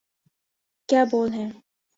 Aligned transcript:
کیا 0.89 1.01
بول 1.11 1.29
ہیں۔ 1.33 1.49